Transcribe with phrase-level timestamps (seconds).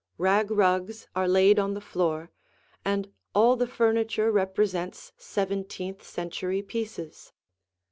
[0.17, 2.31] Rag rugs are laid on the floor,
[2.83, 7.33] and all the furniture represents seventeenth century pieces.